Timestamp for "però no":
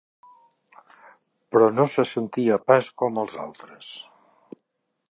1.55-1.85